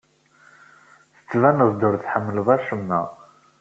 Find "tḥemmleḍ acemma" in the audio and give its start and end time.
1.97-3.01